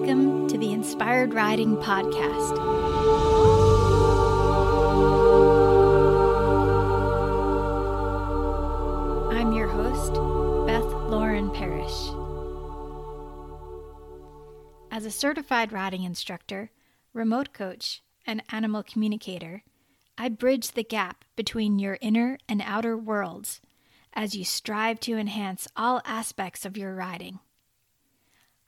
[0.00, 2.58] Welcome to the Inspired Riding Podcast.
[9.30, 10.14] I'm your host,
[10.66, 12.08] Beth Lauren Parrish.
[14.90, 16.70] As a certified riding instructor,
[17.12, 19.64] remote coach, and animal communicator,
[20.16, 23.60] I bridge the gap between your inner and outer worlds
[24.14, 27.40] as you strive to enhance all aspects of your riding.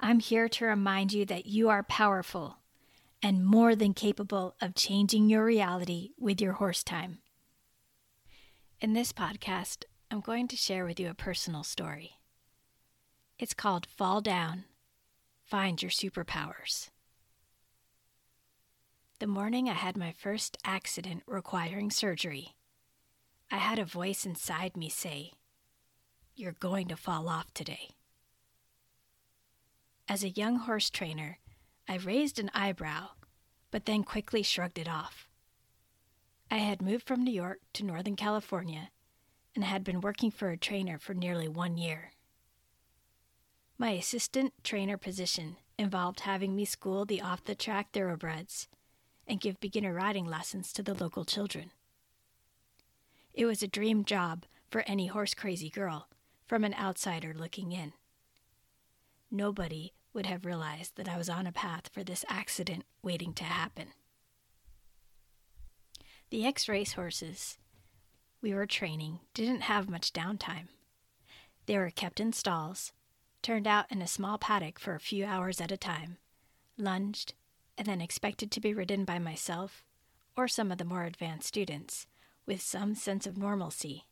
[0.00, 2.58] I'm here to remind you that you are powerful
[3.20, 7.18] and more than capable of changing your reality with your horse time.
[8.80, 12.12] In this podcast, I'm going to share with you a personal story.
[13.40, 14.64] It's called Fall Down
[15.44, 16.90] Find Your Superpowers.
[19.18, 22.54] The morning I had my first accident requiring surgery,
[23.50, 25.32] I had a voice inside me say,
[26.36, 27.88] You're going to fall off today.
[30.10, 31.38] As a young horse trainer,
[31.86, 33.10] I raised an eyebrow,
[33.70, 35.28] but then quickly shrugged it off.
[36.50, 38.88] I had moved from New York to Northern California
[39.54, 42.12] and had been working for a trainer for nearly one year.
[43.76, 48.66] My assistant trainer position involved having me school the off the track thoroughbreds
[49.26, 51.70] and give beginner riding lessons to the local children.
[53.34, 56.08] It was a dream job for any horse crazy girl
[56.46, 57.92] from an outsider looking in.
[59.30, 63.44] Nobody would have realized that I was on a path for this accident waiting to
[63.44, 63.88] happen.
[66.30, 67.58] The ex race horses
[68.40, 70.68] we were training didn't have much downtime.
[71.66, 72.92] They were kept in stalls,
[73.42, 76.18] turned out in a small paddock for a few hours at a time,
[76.76, 77.34] lunged,
[77.76, 79.84] and then expected to be ridden by myself
[80.36, 82.06] or some of the more advanced students
[82.46, 84.06] with some sense of normalcy,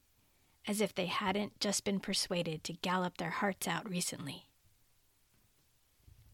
[0.66, 4.45] as if they hadn't just been persuaded to gallop their hearts out recently.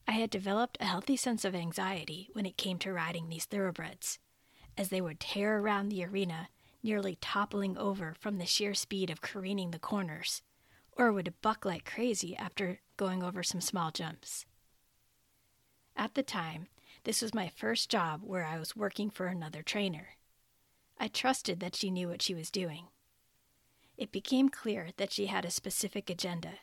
[0.07, 4.19] I had developed a healthy sense of anxiety when it came to riding these thoroughbreds,
[4.77, 6.49] as they would tear around the arena,
[6.83, 10.43] nearly toppling over from the sheer speed of careening the corners,
[10.93, 14.45] or would buck like crazy after going over some small jumps.
[15.97, 16.67] At the time,
[17.05, 20.17] this was my first job where I was working for another trainer.
[20.99, 22.89] I trusted that she knew what she was doing.
[23.97, 26.59] It became clear that she had a specific agenda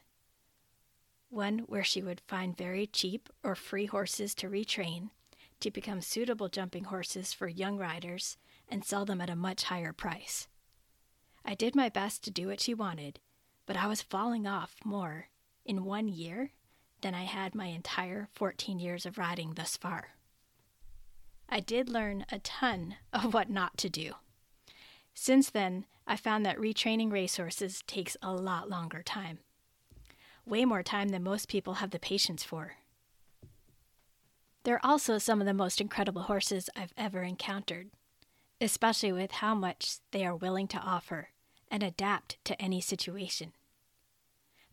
[1.29, 5.09] one where she would find very cheap or free horses to retrain
[5.59, 8.37] to become suitable jumping horses for young riders
[8.69, 10.47] and sell them at a much higher price.
[11.45, 13.19] I did my best to do what she wanted,
[13.65, 15.27] but I was falling off more
[15.65, 16.51] in one year
[17.01, 20.09] than I had my entire 14 years of riding thus far.
[21.47, 24.13] I did learn a ton of what not to do.
[25.13, 29.39] Since then, I found that retraining racehorses takes a lot longer time
[30.49, 32.73] way more time than most people have the patience for.
[34.63, 37.89] They're also some of the most incredible horses I've ever encountered,
[38.59, 41.29] especially with how much they are willing to offer
[41.71, 43.53] and adapt to any situation.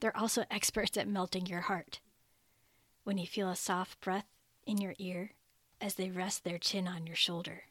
[0.01, 2.01] They're also experts at melting your heart.
[3.05, 4.27] When you feel a soft breath
[4.67, 5.33] in your ear
[5.81, 7.65] as they rest their chin on your shoulder.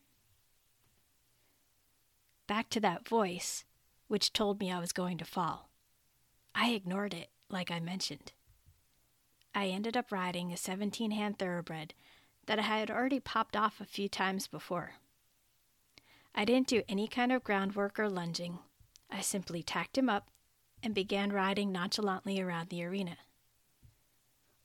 [2.47, 3.65] Back to that voice,
[4.07, 5.69] which told me I was going to fall.
[6.53, 8.31] I ignored it like I mentioned.
[9.53, 11.93] I ended up riding a 17 hand thoroughbred
[12.45, 14.95] that I had already popped off a few times before.
[16.33, 18.59] I didn't do any kind of groundwork or lunging.
[19.09, 20.29] I simply tacked him up
[20.83, 23.17] and began riding nonchalantly around the arena.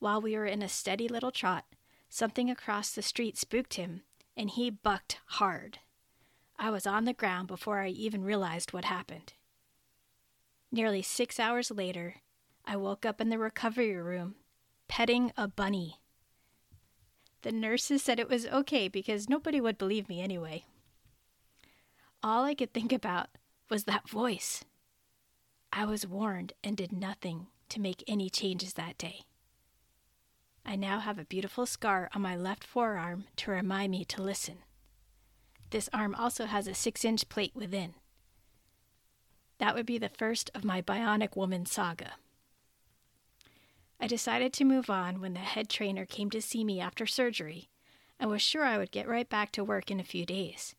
[0.00, 1.64] While we were in a steady little trot,
[2.08, 4.02] something across the street spooked him,
[4.36, 5.78] and he bucked hard.
[6.58, 9.34] I was on the ground before I even realized what happened.
[10.72, 12.16] Nearly six hours later,
[12.70, 14.36] I woke up in the recovery room,
[14.86, 15.98] petting a bunny.
[17.42, 20.66] The nurses said it was okay because nobody would believe me anyway.
[22.22, 23.26] All I could think about
[23.68, 24.62] was that voice.
[25.72, 29.22] I was warned and did nothing to make any changes that day.
[30.64, 34.58] I now have a beautiful scar on my left forearm to remind me to listen.
[35.70, 37.94] This arm also has a six inch plate within.
[39.58, 42.12] That would be the first of my bionic woman saga.
[44.00, 47.68] I decided to move on when the head trainer came to see me after surgery
[48.18, 50.74] and was sure I would get right back to work in a few days.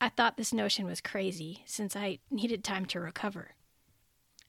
[0.00, 3.52] I thought this notion was crazy since I needed time to recover.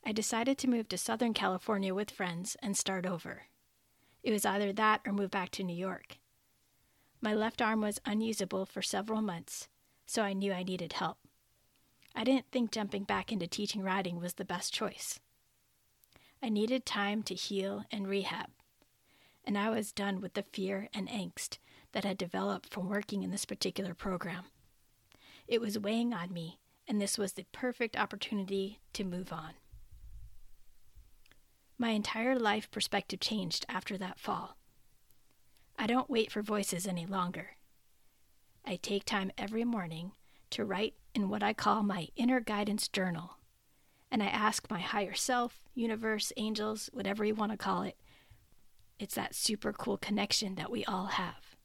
[0.05, 3.43] I decided to move to Southern California with friends and start over.
[4.23, 6.17] It was either that or move back to New York.
[7.21, 9.69] My left arm was unusable for several months,
[10.05, 11.17] so I knew I needed help.
[12.15, 15.19] I didn't think jumping back into teaching riding was the best choice.
[16.41, 18.49] I needed time to heal and rehab.
[19.45, 21.57] and I was done with the fear and angst
[21.91, 24.45] that had developed from working in this particular program.
[25.47, 29.53] It was weighing on me, and this was the perfect opportunity to move on.
[31.79, 34.55] My entire life perspective changed after that fall.
[35.79, 37.55] I don't wait for voices any longer.
[38.65, 40.11] I take time every morning
[40.51, 43.38] to write in what I call my inner guidance journal.
[44.11, 47.97] And I ask my higher self, universe, angels, whatever you want to call it.
[48.99, 51.55] It's that super cool connection that we all have.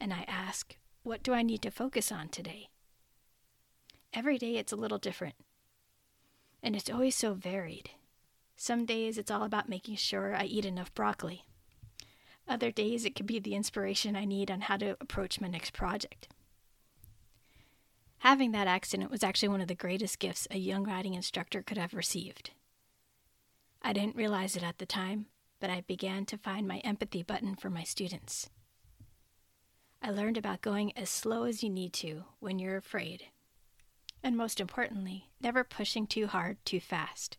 [0.00, 2.68] And I ask, what do I need to focus on today?
[4.12, 5.34] Every day it's a little different.
[6.62, 7.90] And it's always so varied.
[8.56, 11.44] Some days it's all about making sure I eat enough broccoli.
[12.48, 15.72] Other days it could be the inspiration I need on how to approach my next
[15.72, 16.28] project.
[18.24, 21.76] Having that accident was actually one of the greatest gifts a young riding instructor could
[21.76, 22.52] have received.
[23.82, 25.26] I didn't realize it at the time,
[25.60, 28.48] but I began to find my empathy button for my students.
[30.00, 33.24] I learned about going as slow as you need to when you're afraid.
[34.22, 37.36] And most importantly, never pushing too hard too fast.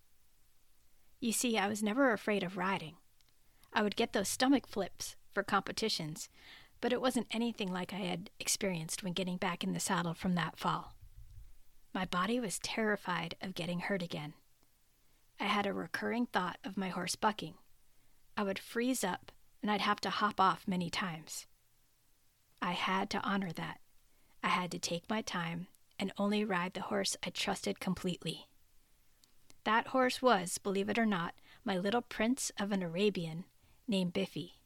[1.20, 2.98] You see, I was never afraid of riding.
[3.74, 6.30] I would get those stomach flips for competitions,
[6.86, 10.36] but it wasn't anything like I had experienced when getting back in the saddle from
[10.36, 10.94] that fall.
[11.96, 14.36] My body was terrified of getting hurt again.
[15.40, 17.56] I had a recurring thought of my horse bucking.
[18.38, 19.32] I would freeze up
[19.64, 21.48] and I'd have to hop off many times.
[22.62, 23.80] I had to honor that.
[24.44, 25.66] I had to take my time
[25.98, 28.46] and only ride the horse I trusted completely.
[29.64, 31.34] That horse was, believe it or not,
[31.64, 33.46] my little prince of an Arabian
[33.88, 34.60] named Biffy.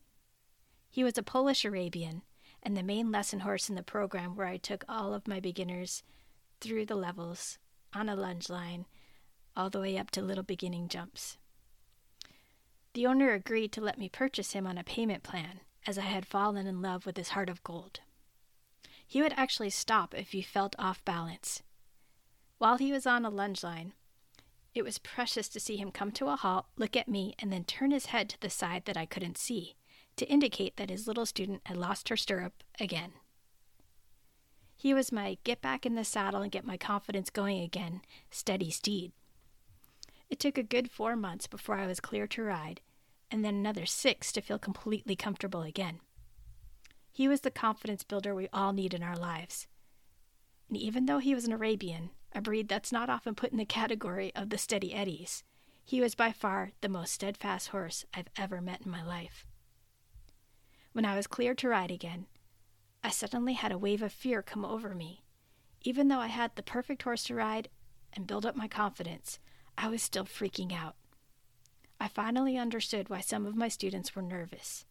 [0.89, 2.23] He was a Polish Arabian
[2.63, 6.03] and the main lesson horse in the program where I took all of my beginners
[6.59, 7.59] through the levels
[7.93, 8.85] on a lunge line
[9.55, 11.37] all the way up to little beginning jumps.
[12.93, 16.25] The owner agreed to let me purchase him on a payment plan as I had
[16.25, 17.99] fallen in love with his heart of gold.
[19.05, 21.61] He would actually stop if he felt off balance.
[22.57, 23.93] While he was on a lunge line,
[24.73, 27.63] it was precious to see him come to a halt, look at me, and then
[27.63, 29.75] turn his head to the side that I couldn't see
[30.19, 33.13] to indicate that his little student had lost her stirrup again.
[34.75, 38.69] He was my get back in the saddle and get my confidence going again, steady
[38.69, 39.11] steed.
[40.29, 42.81] It took a good four months before I was clear to ride,
[43.31, 45.99] and then another six to feel completely comfortable again.
[47.11, 49.67] He was the confidence builder we all need in our lives.
[50.67, 53.65] And even though he was an Arabian, a breed that's not often put in the
[53.65, 55.43] category of the steady eddies,
[55.83, 59.45] he was by far the most steadfast horse I've ever met in my life.
[60.99, 62.25] When I was cleared to ride again,
[63.05, 65.23] I suddenly had a wave of fear come over me.
[65.81, 67.69] Even though I had the perfect horse to ride
[68.11, 69.39] and build up my confidence,
[69.77, 70.97] I was still freaking out.
[72.01, 74.83] I finally understood why some of my students were nervous.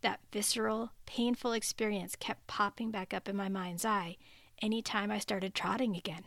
[0.00, 4.16] That visceral, painful experience kept popping back up in my mind's eye
[4.62, 6.24] any time I started trotting again.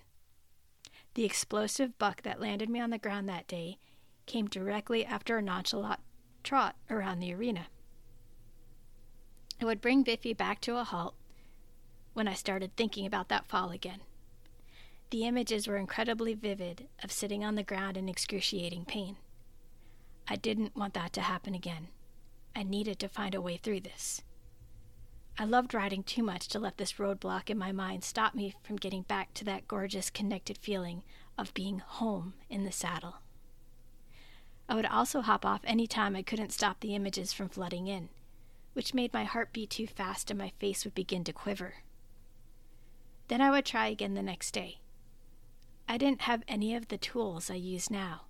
[1.15, 3.79] The explosive buck that landed me on the ground that day
[4.27, 6.01] came directly after a nonchalant
[6.43, 7.65] trot around the arena.
[9.59, 11.15] It would bring Biffy back to a halt
[12.13, 14.01] when I started thinking about that fall again.
[15.09, 19.17] The images were incredibly vivid of sitting on the ground in excruciating pain.
[20.27, 21.87] I didn't want that to happen again.
[22.55, 24.21] I needed to find a way through this.
[25.39, 28.75] I loved riding too much to let this roadblock in my mind stop me from
[28.75, 31.03] getting back to that gorgeous connected feeling
[31.37, 33.17] of being home in the saddle.
[34.67, 38.09] I would also hop off any time I couldn't stop the images from flooding in
[38.77, 41.77] which made my heart beat too fast and my face would begin to quiver.
[43.27, 44.81] Then I would try again the next day.
[45.89, 48.25] I didn't have any of the tools I use now.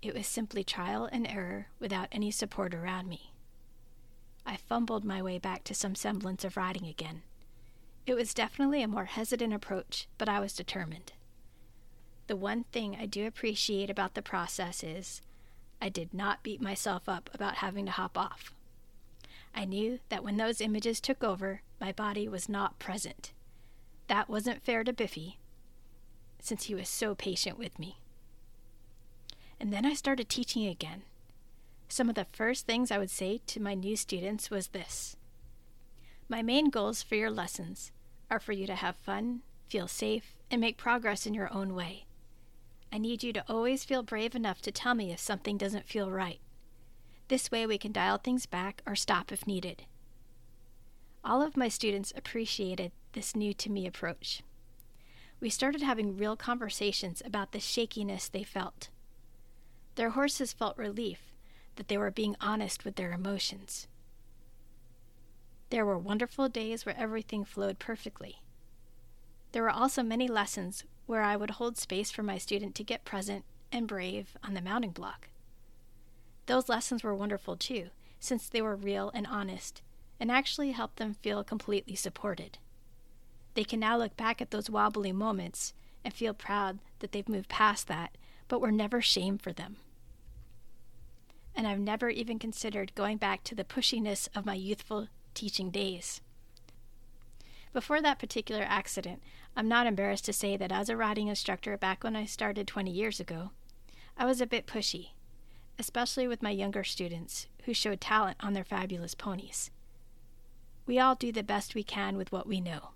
[0.00, 3.32] It was simply trial and error without any support around me.
[4.46, 7.22] I fumbled my way back to some semblance of riding again.
[8.06, 11.12] It was definitely a more hesitant approach, but I was determined.
[12.28, 15.22] The one thing I do appreciate about the process is
[15.80, 18.54] I did not beat myself up about having to hop off.
[19.62, 23.32] I knew that when those images took over, my body was not present.
[24.08, 25.38] That wasn't fair to Biffy,
[26.40, 28.00] since he was so patient with me.
[29.60, 31.02] And then I started teaching again.
[31.88, 35.16] Some of the first things I would say to my new students was this
[36.28, 37.92] My main goals for your lessons
[38.28, 42.06] are for you to have fun, feel safe, and make progress in your own way.
[42.92, 46.10] I need you to always feel brave enough to tell me if something doesn't feel
[46.10, 46.40] right.
[47.28, 49.84] This way, we can dial things back or stop if needed.
[51.24, 54.42] All of my students appreciated this new to me approach.
[55.40, 58.88] We started having real conversations about the shakiness they felt.
[59.94, 61.32] Their horses felt relief
[61.76, 63.86] that they were being honest with their emotions.
[65.70, 68.42] There were wonderful days where everything flowed perfectly.
[69.52, 73.04] There were also many lessons where I would hold space for my student to get
[73.04, 75.28] present and brave on the mounting block.
[76.46, 79.82] Those lessons were wonderful too, since they were real and honest,
[80.18, 82.58] and actually helped them feel completely supported.
[83.54, 87.48] They can now look back at those wobbly moments and feel proud that they've moved
[87.48, 88.16] past that,
[88.48, 89.76] but were never shamed for them.
[91.54, 96.20] And I've never even considered going back to the pushiness of my youthful teaching days.
[97.72, 99.22] Before that particular accident,
[99.56, 102.90] I'm not embarrassed to say that as a riding instructor back when I started 20
[102.90, 103.50] years ago,
[104.16, 105.10] I was a bit pushy,
[105.78, 109.70] especially with my younger students who showed talent on their fabulous ponies.
[110.86, 112.90] We all do the best we can with what we know.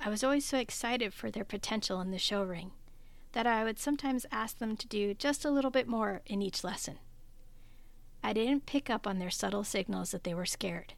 [0.00, 2.72] I was always so excited for their potential in the show ring
[3.32, 6.64] that I would sometimes ask them to do just a little bit more in each
[6.64, 6.98] lesson.
[8.22, 10.94] I didn't pick up on their subtle signals that they were scared.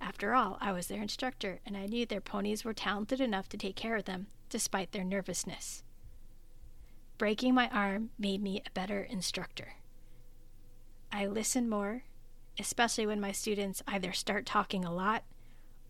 [0.00, 3.56] After all, I was their instructor, and I knew their ponies were talented enough to
[3.56, 5.84] take care of them, despite their nervousness.
[7.22, 9.74] Breaking my arm made me a better instructor.
[11.12, 12.02] I listen more,
[12.58, 15.22] especially when my students either start talking a lot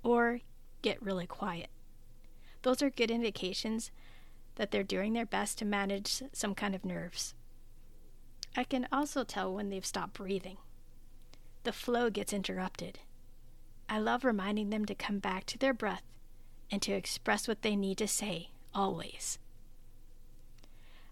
[0.03, 0.41] or
[0.83, 1.71] get really quiet.
[2.61, 3.91] Those are good indications
[4.57, 7.33] that they're doing their best to manage some kind of nerves.
[8.55, 10.59] I can also tell when they've stopped breathing.
[11.63, 12.99] The flow gets interrupted.
[13.89, 16.05] I love reminding them to come back to their breath
[16.71, 19.39] and to express what they need to say, always.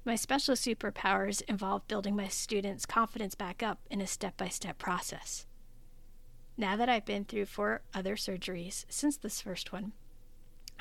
[0.03, 4.79] My special superpowers involve building my students' confidence back up in a step by step
[4.79, 5.47] process.
[6.57, 9.93] Now that I've been through four other surgeries since this first one,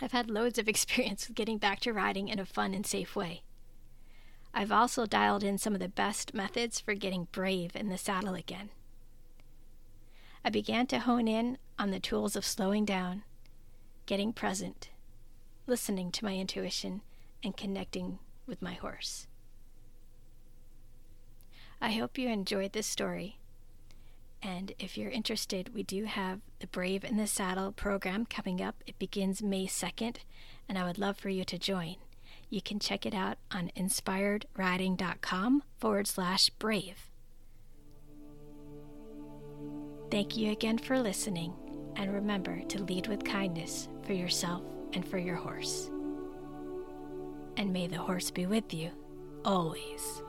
[0.02, 3.16] I've had loads of experience with getting back to riding in a fun and safe
[3.16, 3.44] way.
[4.54, 8.36] I've also dialed in some of the best methods for getting brave in the saddle
[8.36, 8.70] again.
[10.46, 13.24] I began to hone in on the tools of slowing down,
[14.06, 14.90] getting present,
[15.68, 17.02] listening to my intuition,
[17.44, 19.28] and connecting with my horse.
[21.82, 23.38] I hope you enjoyed this story.
[24.42, 28.84] And if you're interested, we do have the Brave in the Saddle program coming up.
[28.88, 30.18] It begins May 2nd,
[30.68, 31.96] and I would love for you to join.
[32.50, 37.10] You can check it out on inspiredriding.com forward slash brave.
[40.10, 41.54] Thank you again for listening,
[41.96, 44.64] and remember to lead with kindness for yourself
[44.94, 45.92] and for your horse.
[47.58, 48.92] And may the horse be with you
[49.44, 50.22] always.